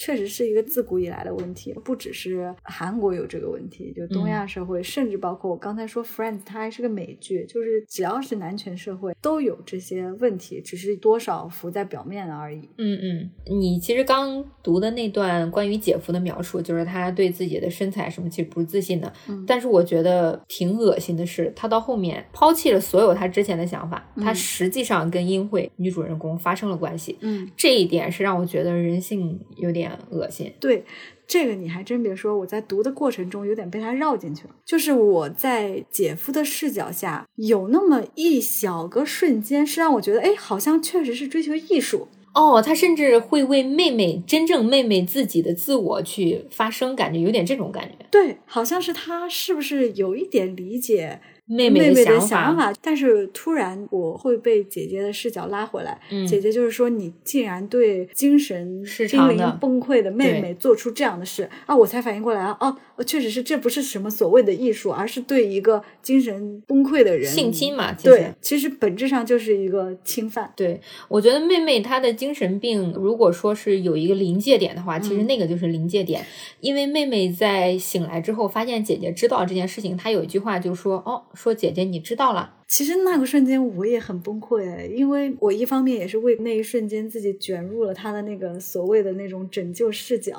[0.04, 12.68] 确实是一个自古以来的问题，不只是韩国有这个问题，就东亚社会，甚至包括我刚才说《Friends》，它还是个美剧，就是只要是男权社会都有这些问题，只是多少浮在表面而已。
[12.80, 19.14] 嗯嗯，你其实刚读的那段关于姐夫的描述，就是他对自己的身材什么其实不是自信的，
[19.46, 27.16] 但是我觉得挺恶心的是，他到后面抛弃了所有他之前的想法，他实际上跟英惠女主人公发生了关系。
[27.22, 29.91] 嗯，这一点是让我觉得人性有点。
[30.10, 30.84] 恶心，对
[31.28, 34.56] 这个你还真别说，我在读的过程中有点被他绕进去了。
[34.66, 42.62] 就是我在姐夫的视角下，有那么一小个瞬间，是让我觉得，哎，好像确实是追求艺术哦。
[42.62, 48.06] 他甚至会为妹妹真正妹妹自己的自我去发声，感觉有点这种感觉。
[48.12, 51.22] 对，好像是他是不是有一点理解？
[51.52, 56.00] 妹妹的想法，但是突然我会被姐姐的视角拉回来。
[56.26, 61.76] 姐姐就是说，你竟然对精神濒临崩溃的妹妹做出这样的事啊！
[61.76, 62.56] 我才反应过来啊！
[62.62, 67.92] 哦，确实是，这不是什么所谓的艺术，而是对一个精神崩溃的人性侵嘛？
[68.02, 70.50] 对，其实本质上就是一个侵犯。
[70.56, 76.26] 对，我觉得妹妹她的精神病，如果说是有一个临界点的话，其实那个就是临界点，
[76.62, 82.61] 因为妹妹在醒来之后发现姐姐知道这件事情，她有一句话就说：“哦。”说姐姐，你知道了。
[82.72, 90.38] 其实那个瞬间我也很崩溃，因为我一方面也是为那一瞬间自己卷入了他的那个所谓的那种拯救视角，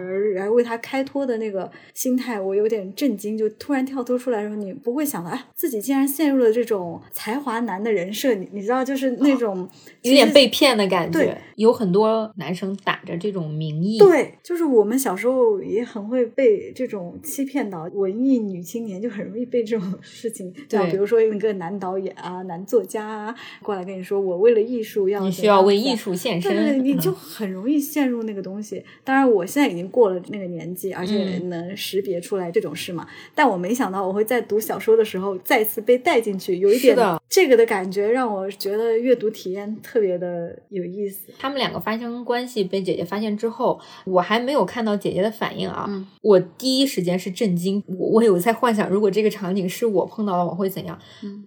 [0.00, 3.36] 而而为他开脱的那个心态，我有点震惊。
[3.36, 9.68] 就突然跳脱出来的时候，你不会想到，哎，自己竟然陷入了这种才华男的人设，你你知道，就是那种
[10.00, 11.36] 有点被骗的感觉。
[11.56, 21.65] 有很多男生打着这种名义，对，就是我们小时候也很会被这种欺骗到，文艺女青年就很容易被这种事情，对，比如说一个男。
[21.66, 28.84] 男导演啊，男作家啊，过来跟你说，我为了艺术要你需要为艺术献身，对，你就很容易陷入那个东西。
[29.02, 33.04] 当然，我现在已经过了那个年纪，而且能识别出来这种事嘛。
[33.34, 36.96] 但我没想到我会在读小说的时候再次被带进去，有一点
[37.28, 41.32] 这个的感觉，让我觉得阅读体验特别的有意思。
[41.36, 45.90] 他们两个发生关系被姐姐发现之后，我还没有看到姐姐的反应啊。
[46.22, 50.96] 我第一时间是震惊，我我有在幻想，如果这个场景是我碰到了，我会怎样？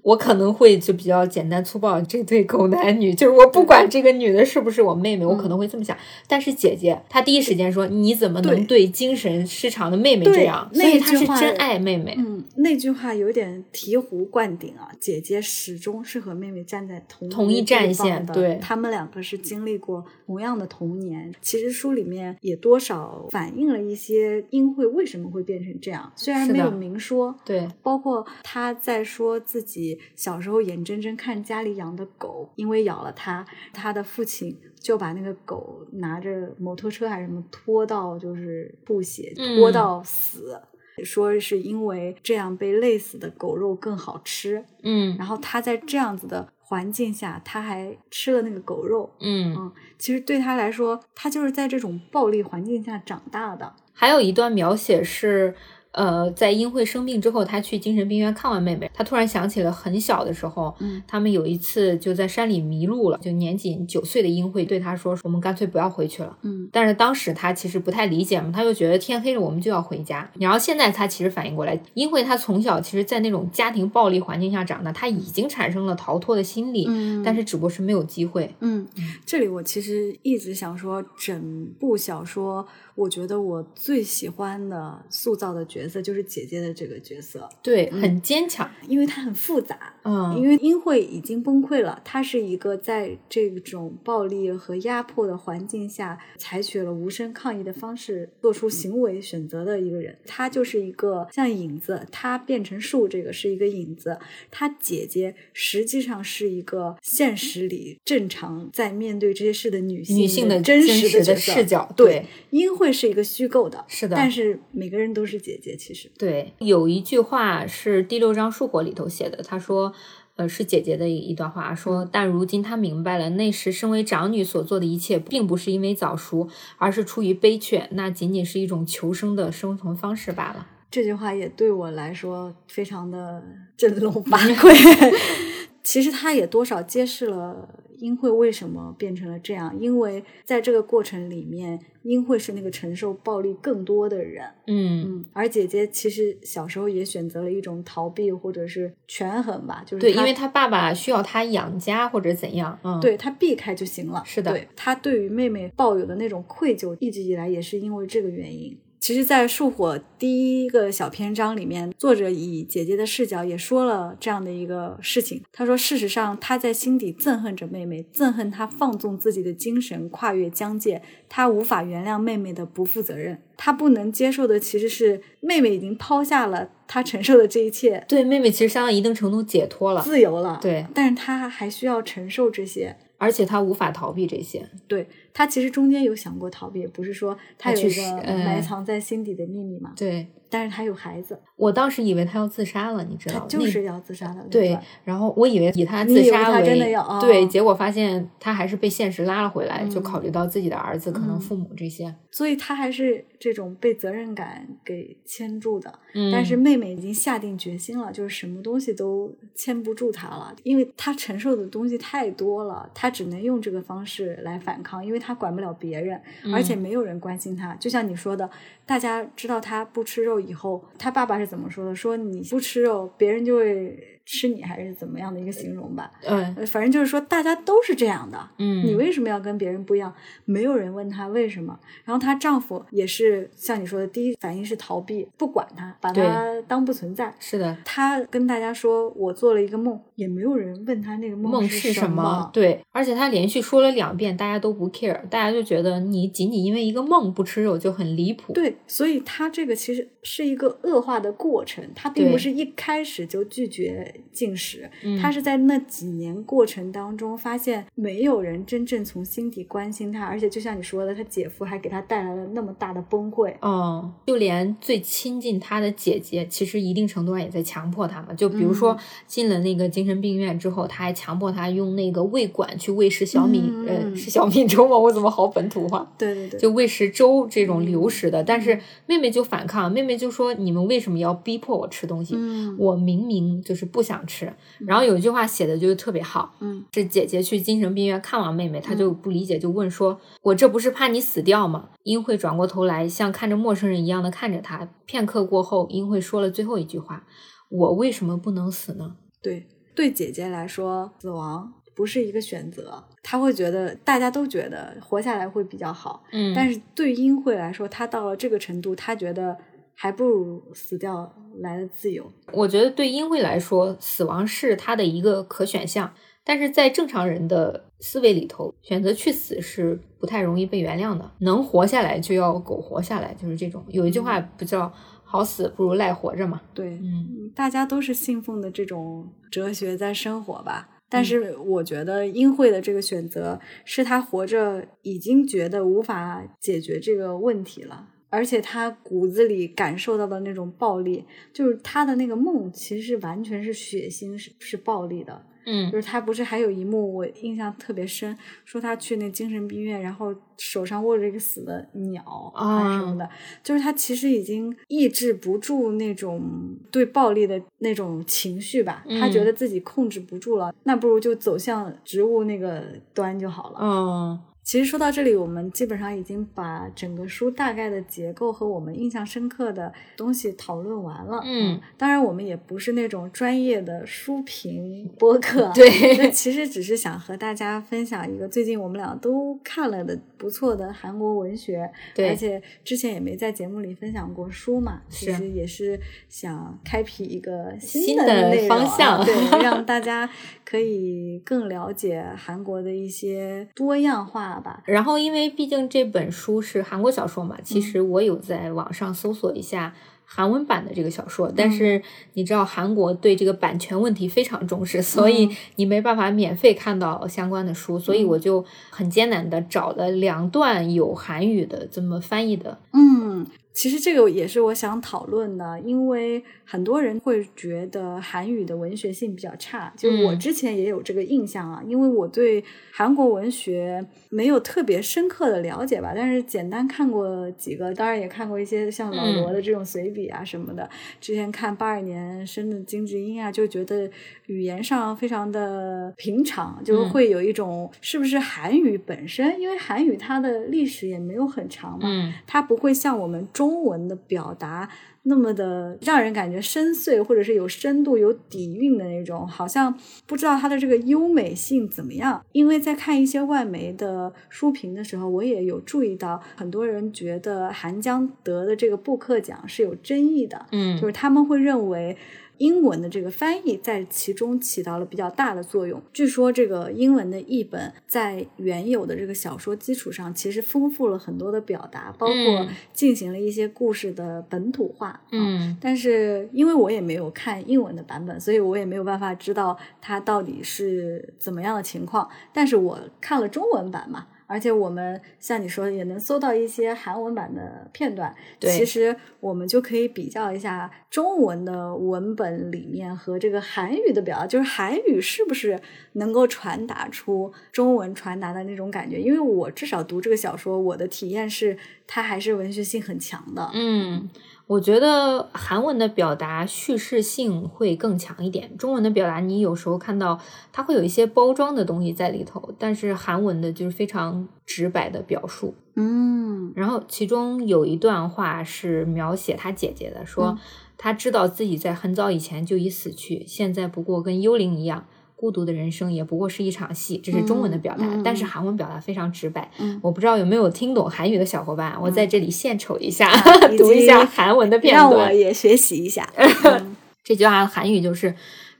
[0.01, 5.95] 我可能会就比较简单粗暴，这对狗男女，就是我不管这个女的是不是我妹妹，我可能会这么想。
[6.27, 12.15] 但是姐姐她第一时间说：“你怎么能对精神失常的妹妹这样？”所以她是真爱妹妹。
[12.17, 14.89] 嗯，那句话有点醍醐灌顶啊！
[14.99, 21.33] 姐姐始终是和妹妹站在同同一战线，对，他们两个是经历过同样的童年。
[21.41, 29.98] 其实书里面也多少反映了一些英惠为什么会变成这样，虽然没有明说，对，包括她在说自己。
[30.15, 40.61] 小时候眼睁睁看家里养的狗因为咬了他，他的父亲就把那个狗拿着摩托车还是什么拖到就是吐血拖到死，
[41.03, 44.65] 说是因为这样被累死的狗肉更好吃。
[44.83, 49.09] 嗯，然后他在这样子的环境下，他还吃了那个狗肉。
[49.19, 53.73] 嗯嗯，其实对他来说，他就是在这种暴力环境下长大的。
[53.93, 55.55] 还有一段描写是。
[55.91, 70.29] 呃，在英惠生病之后，他去精神病院看望妹妹，他突然想起了很小的时候，嗯，他们有一次就在山里迷路了，就年仅九岁的英惠对他说：“我们干脆不要回去了。”嗯，但是当时他其实不太理解嘛，他就觉得天黑了，我们就要回家。
[70.39, 78.53] 然后现在他其实反应过来，英惠他从小其实，在那种家庭暴力环境下长大，他已经产生了逃脱的心理，嗯，但是只不过是没有机会。
[78.59, 78.87] 嗯，
[79.25, 82.67] 这里我其实一直想说，整部小说。
[82.99, 104.19] 我觉得我最喜欢的塑造的角色就是姐姐的这个角色，对，很坚强，因为她很复杂，嗯，因为英惠已经崩溃了，她是一个在这种暴力和压迫的环境下，采取了无声抗议的方式，做出行为选择的一个人，她就是一个像影子，她变成树，这个是一个影子，
[104.51, 112.88] 她姐姐实际上是一个现实里正常在面对这些事的女性，女性的真实的视角，对，英惠。
[112.91, 115.75] 是一个虚构的，是的，但是每个人都是姐姐。
[115.75, 119.93] 其实，对，有一句话是第六章树火里头写的，他说，
[120.35, 126.47] 呃，是姐姐的一段话，说，但如今她明白了，那时身为长女所做的一切，并不是因为早熟，
[126.77, 130.67] 而是出于悲怯，那仅仅是一种求生的生存方式罢了。
[130.91, 133.43] 这句话也对我来说非常的
[133.77, 135.15] 振聋发聩。
[135.83, 137.69] 其实，他也多少揭示了。
[137.99, 139.77] 英惠为什么变成了这样？
[139.79, 144.45] 因为在这个过程里面，英惠是那个承受暴力更多的人。
[144.67, 154.23] 嗯嗯，而姐姐其实小时候也选择了一种逃避或者是权衡吧，就是对，因为她爸爸需要她养家或者怎样，嗯，对她避开就行了。
[154.25, 158.77] 是的，他对于妹妹抱有的那种愧疚，一直以来也是因为这个原因。
[158.99, 165.41] 其实，在《树火》第一个小篇章里面，作者以姐姐的视角也说了这样的一个事情。
[165.53, 171.01] 他说：“事实上，他在心底憎恨着妹妹，憎恨她放纵自己的精神，跨越疆界。
[171.29, 173.41] 他无法原谅妹妹的不负责任。
[173.55, 178.03] 他不能接受的其实是妹妹已经抛下了他承受的这一切。
[178.07, 180.59] 对，妹妹其实相当一定程度解脱了，自由了。
[180.61, 184.67] 对，但是他还需要承受这些，而且他无法逃避这些。
[184.87, 189.93] 对。”他其实中间有想过逃避，不是说他有一个埋藏在心底的秘密嘛？
[189.95, 190.25] 对。
[190.49, 193.45] 但是他有孩子，我当时以为他要自杀了，你知道吗？
[193.47, 194.41] 就是要自杀的。
[194.49, 205.99] 对，然后我以为以他自杀为真的要对，结果发现他还是被现实拉了回来，就考虑到自己的儿子可能父母这些，所以他还是这种被责任感给牵住的。
[206.13, 216.19] 嗯，但是妹妹已经下定决心了，就是什么东西都牵不住他了，因为他承受的东西太多了，他只能用这个方式来反抗，因为他管不了别人，
[216.53, 217.75] 而且没有人关心他。
[217.75, 218.49] 就像你说的，
[218.87, 221.11] 大家知道他不吃肉以后，他。
[221.11, 221.93] 爸爸是怎么说的？
[221.93, 224.18] 说你不吃肉，别人就会。
[224.31, 226.11] 吃你还是怎么样的一个形容吧？
[226.23, 228.37] 嗯，反正就是说大家都是这样的。
[228.59, 230.13] 嗯，你为什么要跟别人不一样？
[230.45, 231.79] 没有人问她为什么。
[232.05, 237.33] 然后她丈夫也是像你说的，第一反应是逃避，不管她，把她当不存在。
[237.39, 242.51] 是的，她跟大家说我做了一个梦，也没有人问她那个梦是什么。
[242.53, 248.53] 对，而且她连续说了两遍，大家都不 care，大家就觉得你仅仅因为一个梦不吃肉就很离谱。
[248.53, 254.17] 对，所以她这个其实是一个恶化的过程，她并不是一开始就拒绝。
[254.31, 254.89] 进食，
[255.21, 263.53] 他是在那几年过程当中发现没有人真正从心底关心他，而且就像你说的，他姐夫还给他带来了那么大的崩溃。
[263.61, 268.33] 嗯，就连最亲近他的姐姐，其实一定程度上也在强迫他嘛。
[268.33, 274.97] 就比如说进了那个精神病院之后，他还强迫他用那个胃管去喂食小米，呃，是小米粥吗？
[274.97, 276.11] 我怎么好本土化？
[276.17, 278.43] 对对对，就喂食粥这种流食的。
[278.43, 282.37] 但是妹妹就反抗，妹妹就说：“你们为什么要逼迫我吃东西？
[282.77, 284.51] 我明明就是不想吃。”
[284.85, 294.89] 然后有一句话写的就是特别好，嗯，是姐姐去精神病院看望妹妹，她就不理解，就问说：“我这不是怕你死掉吗？”英惠转过头来，像看着陌生人一样的看着她。
[295.05, 297.25] 片刻过后，英惠说了最后一句话
[297.69, 299.67] ：“我为什么不能死呢？”对。
[299.95, 306.23] 对姐姐来说，死亡不是一个选择，她会觉得大家都觉得活下来会比较好。
[306.31, 309.57] 嗯，但是对英惠来说，她到了这个程度，她觉得
[310.01, 312.31] 还不如死掉来的自由。
[312.53, 316.13] 我觉得对英惠来说，死亡是他的一个可选项。
[316.45, 321.29] 但是在正常人的思维里头，选择去死是不太容易被原谅的。
[321.39, 323.83] 能活下来就要苟活下来，就是这种。
[323.89, 324.89] 有一句话不叫
[325.25, 326.61] “好死不如赖活着”嘛？
[326.73, 330.89] 对，嗯，大家都是信奉的这种哲学在生活吧。
[331.09, 345.45] 但是我觉得英惠的这个选择是他活着已经觉得无法解决这个问题了，而且他骨子里感受到的那种暴力，就是他的那个梦其实完全是血腥，是是暴力的。
[345.65, 352.23] 嗯，就是他不是还有一幕我印象特别深，说他去那精神病院，然后手上握着一个死的鸟
[352.55, 353.29] 啊什么的，
[353.61, 356.41] 就是他其实已经抑制不住那种
[356.89, 363.79] 对暴力的那种情绪吧，他觉得自己控制不住了，那不如就走向植物那个端就好了。
[363.81, 364.39] 嗯。
[364.69, 371.41] 其实说到这里，我们基本上已经把整个书大概的结构和我们印象深刻的东西讨论完了。
[371.43, 381.91] 嗯，当然我们也不是那种专业的书评 播客，对，其实只是想和大家分享一个最近我们俩都看了的不错的韩国文学。
[382.13, 390.29] 对，而且之前也没在节目里分享过书嘛，其实也是想开辟一个新的方向，对， 让大家
[390.63, 394.58] 可以更了解韩国的一些多样化。
[394.85, 399.93] 然后，因为毕竟这本书是韩国小说嘛，其实我有在网上搜索一下
[400.25, 402.01] 韩文版的这个小说，但是
[402.33, 413.45] 你知道韩国对这个版权问题非常重视，所以你没办法免费看到相关的书，所以我就很艰难的找了两段有韩语的这么翻译的，嗯。
[413.71, 422.61] 其实这个也是我想讨论的，因为很多人会觉得韩语的文学性比较差，就我之前也有这个印象啊，因为我对
[422.91, 430.89] 韩国文学没有特别深刻的了解吧，但是简单看过几个，当然也看过一些像老罗的这种随笔啊什么的。
[431.21, 434.09] 之前看八二年生的金智英啊，就觉得
[434.47, 443.79] 语言上非常的平常，就会有一种是不是韩语本身，因为韩语它的历史也没有很长嘛，它不会像我们中。
[443.79, 444.89] 文的表达
[445.23, 449.97] 那么的让人感觉深邃，或者是有深度、有底蕴的那种，好像
[450.27, 452.43] 不知道它的这个优美性怎么样。
[452.51, 462.17] 因为在看一些外媒的书评的时候，我也有注意到，很多人觉得韩江得的这个布克奖是有争议的，嗯，就是他们会认为。
[462.59, 466.01] 英文的这个翻译在其中起到了比较大的作用。
[466.13, 475.19] 据说这个英文的译本在原有的这个小说基础上，其实丰富了很多的表达，包括进行了一些故事的本土化。
[475.31, 482.29] 嗯，但是因为我也没有看英文的版本，所以我也没有办法知道它到底是怎么样的情况。
[482.53, 484.27] 但是我看了中文版嘛。
[484.49, 488.35] 而且我们像你说的，也能搜到一些韩文版的片段。
[488.59, 495.79] 对其实我们就可以比较一下中文的文本里面和这个韩语的表达，就是韩语是不是
[496.13, 499.21] 能够传达出中文传达的那种感觉？
[499.21, 501.77] 因为我至少读这个小说，我的体验是
[502.07, 503.69] 它还是文学性很强的。
[503.75, 504.27] 嗯。
[504.69, 510.39] 我觉得韩文的表达叙事性会更强一点，中文的表达你有时候看到
[510.71, 515.73] 它会有一些包装的东西在里头，但是韩文的就是非常直白的表述。
[515.95, 520.55] 嗯，然后其中有一段话是描写他姐姐的，说
[520.99, 525.07] 他知道自己在很早以前就已死去，现在不过跟幽灵一样。
[525.38, 529.68] 孤独的人生也不过是一场戏，这是中文的表达，但是韩文表达非常直白。
[530.00, 533.28] 我不知道有没有听懂韩语的小伙伴，我在这里献丑一下，
[533.76, 536.26] 读一下韩文的片段，让我也学习一下。
[537.22, 538.34] 这句话韩语就是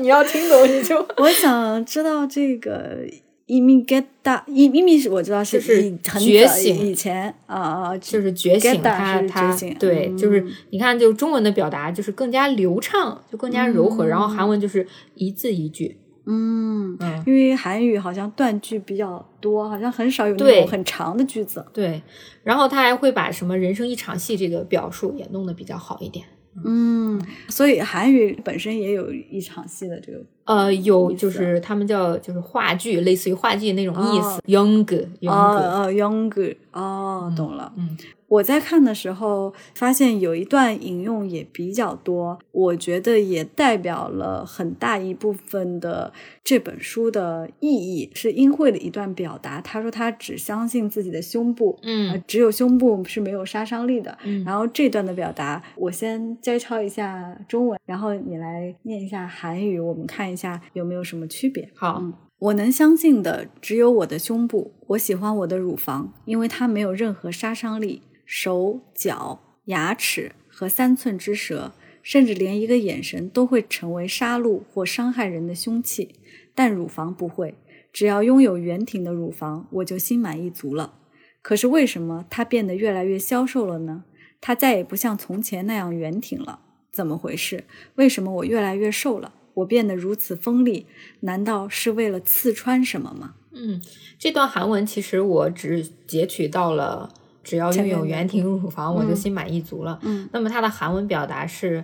[0.00, 1.04] 你要听懂你就。
[1.16, 2.98] 我想知道这个
[3.45, 6.75] 一米 get 大一一米是我知道是是觉醒。
[6.79, 16.97] 以前啊啊，就是觉醒，他他对，就是你看，就中文的表达就是更加流畅，就更加柔和，然后韩文就是一字一句，嗯。
[16.99, 22.01] 嗯，因为韩语好像断句比较多，好像很少有那种很长的句子，对，
[22.41, 26.25] 然后他还会把什么人生一场戏这个表述也弄得比较好一点。
[26.63, 34.39] 嗯，所以韩语本身也有一场戏的这个呃，有就是他们叫就是话剧，类似于话剧那种意思。
[34.47, 37.73] younger，younger，哦，younger，哦，懂了。
[37.75, 37.97] 嗯。
[38.27, 46.11] 我在看的时候，发现有一段引用也比较多，我觉得也代表了很大一部分的
[46.43, 48.09] 这本书的意义。
[48.15, 54.17] 是英惠的一段表达，他说他只相信自己的胸部，嗯，只有胸部是没有杀伤力的。
[54.43, 61.69] 然后这段的表达，我先摘抄一下中文，然后你来念一下韩语，我们看一下有没有什么区别。
[61.75, 62.03] 好，
[62.39, 68.01] 我能相信的只有我的胸部，我喜欢我的乳房，因为它没有任何杀伤力。
[68.25, 76.15] 手脚、牙齿和三寸之舌，甚至连一个眼神都会成为杀戮或伤害人的凶器，
[76.55, 77.53] 但乳房不会。
[77.93, 80.95] 只要拥有圆挺的乳房，我就心满意足了。
[81.43, 84.05] 可是为什么它变得越来越消瘦了呢？
[84.41, 86.59] 它再也不像从前那样圆挺了，
[86.91, 87.63] 怎么回事？
[87.95, 89.33] 为什么我越来越瘦了？
[89.54, 90.86] 我变得如此锋利，
[91.20, 93.34] 难道是为了刺穿什么吗？
[93.52, 93.80] 嗯，
[94.18, 97.12] 这段韩文其实我只截取到了。
[97.42, 99.98] 只要拥有圆挺乳房，我就心满意足了。
[100.02, 101.82] 嗯，那么它的韩文表达是：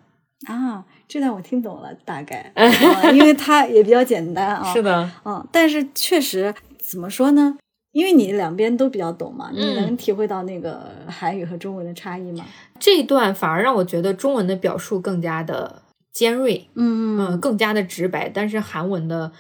[0.49, 2.53] 啊，这段我听懂了，大概，
[3.15, 4.73] 因为它也比较简单啊。
[4.73, 7.57] 是的，嗯，但是确实怎么说呢？
[7.93, 12.45] 因为你两边都比较懂嘛，你能体会到那个韩语和中文的差异吗？
[12.81, 19.31] 这一段反而让我觉得中文的表述更加的尖锐，嗯嗯，更加的直白，但是韩文的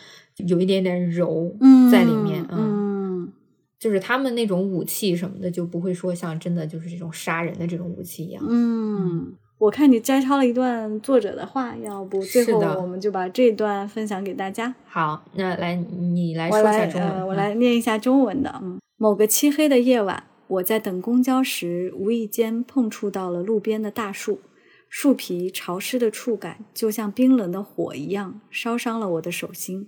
[0.45, 1.55] 有一点点柔
[1.91, 3.31] 在里面，嗯，
[3.79, 9.33] 就是他们那种武器什么的就不会说像真的就是这种杀人的这种武器一样，嗯。
[9.59, 14.75] 我看你摘抄了一段作者的话，要不最后我们就把这段分享给大家。
[14.85, 18.53] 好，那来你来说一下中文，我来念一下中文的。
[18.61, 24.41] 嗯，某个漆黑的夜晚，我在等公交时，无意间碰触到了路边的大树，
[24.87, 29.87] 树皮潮湿的触感就像冰冷的火一样，烧伤了我的手心，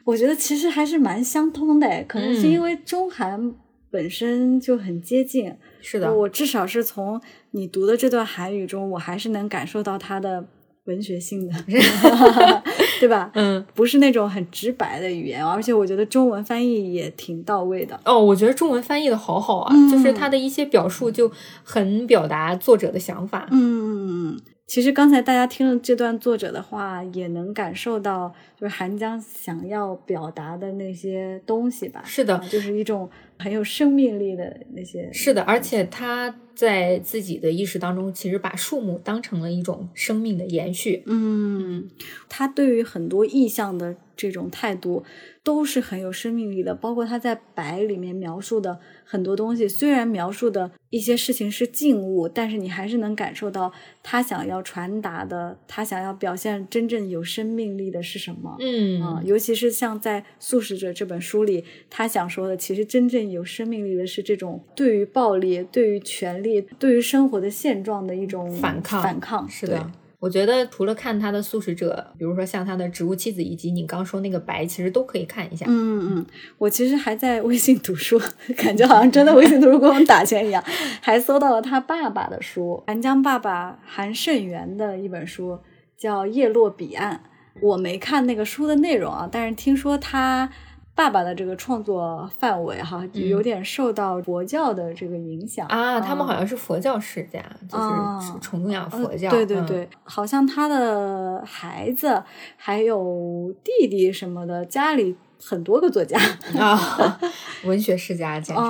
[0.06, 3.54] 我觉得其实还是蛮相通的，可能是因为中韩
[3.92, 5.58] 本身就很接近。
[5.82, 10.48] 是的，我至少是从你读的这段韩语中，我还是能感受到它的
[10.89, 11.55] 文学性的，
[12.99, 13.31] 对吧？
[13.35, 18.01] 嗯，不是那种很直白的语言，而且我觉得中文翻译也挺到位的。
[18.05, 21.31] 哦，我觉得中文翻译的好好啊，就是他的一些表述就
[21.63, 23.47] 很表达作者的想法。
[23.53, 24.37] 嗯，
[24.67, 32.03] 其实刚才大家听了这段作者的话，也能感受到就是韩江想要表达的那些东西吧？
[32.05, 33.09] 是的，就是一种
[33.39, 35.11] 很有生命力的那些。
[35.13, 36.35] 是的，而且他。
[36.59, 41.05] 在自己的意识当中，其实把树木当成了一种生命的延续。
[41.07, 41.89] 嗯，
[42.29, 45.03] 他对于很多意象的这种态度
[45.43, 58.57] 都是很有生命力的，包括他在白里面描述的很多东西，虽然描述的一些事情是静物，但是你还是能感受到他想要传达的，他想要表现真正有生命力的是什么。
[58.59, 66.49] 嗯啊，尤其是像在《素食者》这本书里，他想说的，其实真正有生命力的是这种对于暴力、对于权力。
[66.79, 69.93] 对于生活的现状的一种反抗，反抗是的。
[70.21, 75.65] 我觉得除了看他的素食者，比如说像他的植物妻子，以及你刚说那个白，其实都可以看一下。
[75.69, 76.27] 嗯嗯嗯，
[76.59, 78.21] 我其实还在微信读书，
[78.57, 80.63] 感觉好像真的微信读书给我们打钱一样，
[81.01, 85.61] 还搜到了他爸爸的书，韩江爸爸韩胜元的一本书，
[85.97, 87.15] 叫《叶落彼岸》。
[87.61, 90.51] 我没看那个书的内容啊，但是听说他。
[90.99, 96.01] 爸爸的这个创作范围哈，就有点受到佛教的这个影响啊。
[96.01, 99.31] 他们好像是佛教世家，就是崇仰佛教。
[99.31, 102.21] 对对对，好像他的孩子
[102.57, 105.17] 还有弟弟什么的，家里。
[105.41, 106.19] 很多个作家
[106.59, 107.19] 啊，
[107.65, 108.63] 文学世家简直，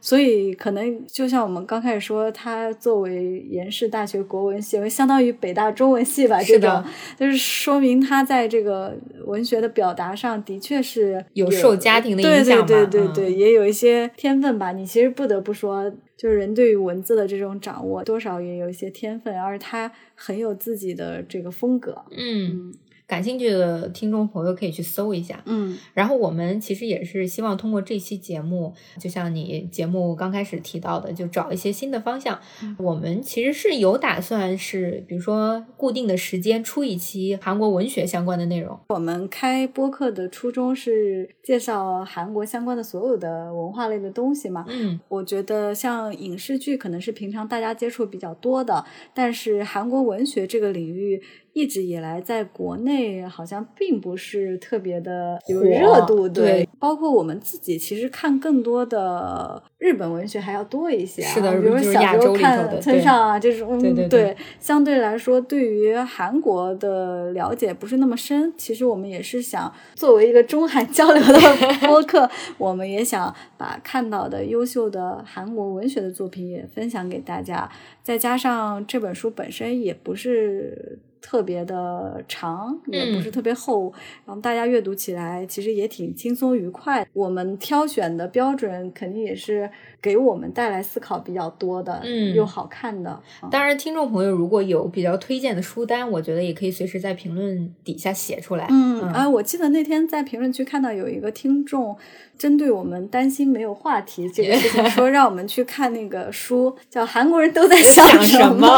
[0.00, 6.84] 所以可能就像我们刚开始说，他作为延世大学国文系，相当于北大中文系吧，这种
[7.18, 8.96] 就是说明他在这个
[9.26, 14.72] 文学的表达上的确是有受家庭的影响吧，对对对对，也有一些天分吧。
[14.72, 22.72] 你其实不得不说，就是人对于文字的这种掌握，多少也有一些天分，而他很有自己的这个风格，嗯。
[23.06, 32.40] 感兴趣的听众朋友可以去搜一下，嗯，然后我们其实也是希望通过这期节目，就像你节目刚开始提到的，就找一些新的方向。
[32.78, 38.78] 我们其实是有打算是，比如说固定的时间出一期韩国文学相关的内容。
[38.88, 51.22] 我们开播客的初衷是介绍韩国相关的所有的文化类的东西嘛，嗯，我觉得像影视剧可能是平常大家接触比较多的，但是韩国文学这个领域。
[51.54, 56.68] 一直以来，在国内好像并不是特别的有热度，对。
[56.80, 64.36] 包括我们自己，其实看更多的日本文学还要多一些，是的，比如小时候看村上啊这种，对对对。
[64.60, 68.52] 相对来说，对于韩国的了解不是那么深。
[68.58, 71.38] 其实我们也是想作为一个中韩交流的
[71.86, 72.28] 播客，
[72.58, 77.70] 我们也想把看到的优秀的韩国文学的作品也分享给大家。
[78.02, 80.98] 再加上这本书本身也不是。
[81.26, 83.90] 特别的长，也不是特别厚，
[84.26, 87.06] 然后大家阅读起来其实也挺轻松愉快。
[87.14, 89.68] 我们挑选的标准肯定也是
[90.02, 93.18] 给我们带来思考比较多的，嗯，又好看的。
[93.50, 98.66] 当然，听众朋友如果有比较推荐的书单，我觉得也可以随时在评论底下写出来。
[98.68, 101.96] 嗯，啊，我记得那天在评论区看到有一个听众
[102.36, 108.68] 针对我们担心没有话题这个事情，说 让我们去看那个书，叫《韩国人都在想什么》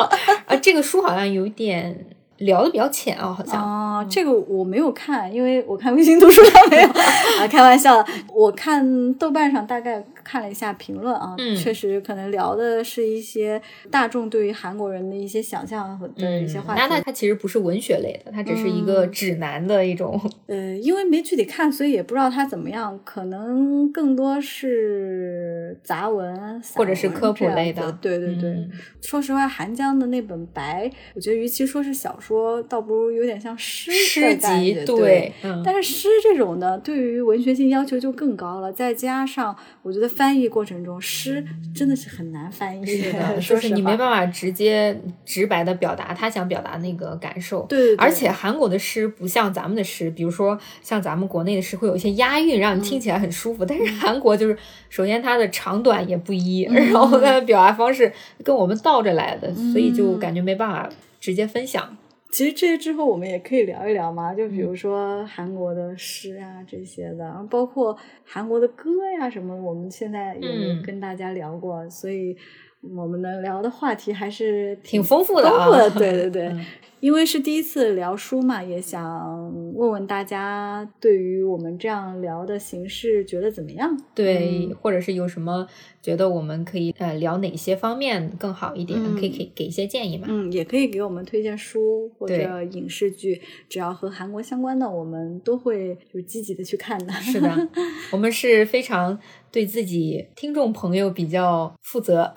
[0.46, 2.06] 啊，这个书好像有点。
[2.38, 3.62] 聊的比较浅啊，好像。
[3.62, 6.88] 啊，这个我没有看，因为我看微信读书上没有。
[6.88, 10.04] 啊，开玩笑，我看豆瓣上大概。
[10.26, 13.62] 看了一下评论啊，确实可能聊的是一些
[13.92, 16.80] 大众对于韩国人的一些想象和的一些话题。
[16.80, 20.20] 那它它其实不是文学类的，它只是一个指南的一种。
[20.48, 22.98] 呃，因为没具体看，所以也不知道它怎么样。
[23.04, 27.92] 可能更多是杂文或者是科普类的。
[28.00, 28.68] 对对对，
[29.00, 34.84] 说实话，韩江的那本《白》，我觉得与其说是小说，倒不如有点像诗诗集。
[34.84, 35.32] 对，
[35.64, 38.72] 但是诗这种呢，对于文学性要求就更高了。
[38.72, 40.15] 再加上，我觉得。
[40.16, 41.44] 翻译过程中，诗
[41.74, 47.66] 真的是很难翻译的，就是你没办法直接直白的表达他想表达那个感受。
[47.66, 53.64] 对，而且韩国的诗不像咱们的诗，比如说像咱们国内的诗会有一些押韵，让你听起来很舒服。
[53.64, 54.56] 但是韩国就是，
[54.88, 58.10] 首先它的长短也不一，然后它的表达方式
[58.42, 60.88] 跟我们倒着来的，所以就感觉没办法
[61.20, 61.96] 直接分享。
[62.30, 72.36] 其实这些之后我们也可以聊一聊嘛，就比如说韩国的诗啊这些的，然后包括韩国的歌呀什么，我们现在也跟大家聊过，所以
[72.80, 75.88] 我们能聊的话题还是挺丰富的啊。
[75.90, 76.52] 对对对，
[77.00, 83.96] 因为是第一次聊书嘛，也想问问大家对于我们这样聊的形式觉得怎么样？
[84.14, 85.66] 对，或者是有什么。
[86.02, 88.96] 觉得我们可以呃聊哪些方面更好一点？
[89.16, 90.28] 可以给给一些建议嘛？
[90.30, 97.12] 嗯，也可以给我们推荐书或者影视剧，只要和韩国相关的，我们都会就积极的去看的。
[97.14, 97.68] 是的，
[98.12, 99.18] 我们是非常
[99.56, 102.30] 对自己听众朋友比较负责。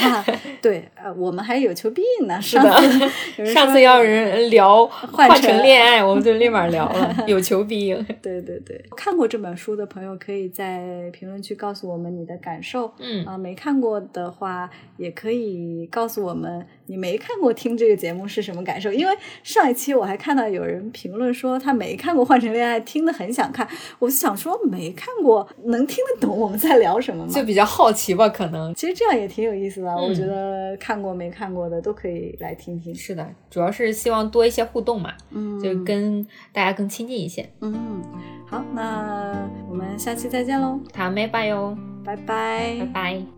[0.60, 2.40] 对，呃，我们还有求必应呢。
[2.40, 2.70] 是的，
[3.46, 7.96] 上次要人聊换成恋爱，我们就立马聊了， 有求必应。
[8.20, 12.92] 对对对，看过这本书的朋友可以在评论区告诉我们你的感受。
[12.98, 18.92] 嗯啊，没看过的话也可以告诉我们，你没看过听这个节目是什么感受？
[18.92, 23.66] 因为上一期我还看到有人评论说他没看过《换成恋爱》，听得很想看。
[23.98, 27.32] 我就想说，没看过能听得懂我们在聊什么吗？
[27.32, 28.74] 就比较好奇吧，可能。
[28.74, 32.94] 其实这样也挺有意思的，我觉得看过没看过的都可以来听听。
[32.94, 37.48] 是的，主要是希望多一些互动嘛，嗯，就跟大家更亲近一些。
[37.60, 38.02] 嗯，
[38.46, 41.76] 好，那我们下期再见喽，塔梅拜哟。
[42.04, 43.37] 拜拜拜拜！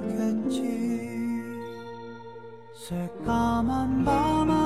[2.81, 4.60] 새까만 밤하